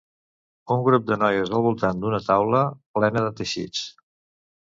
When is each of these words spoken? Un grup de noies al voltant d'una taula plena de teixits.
Un 0.75 0.79
grup 0.87 1.03
de 1.09 1.17
noies 1.23 1.51
al 1.57 1.65
voltant 1.65 2.01
d'una 2.05 2.21
taula 2.29 2.63
plena 3.01 3.25
de 3.27 3.29
teixits. 3.41 3.85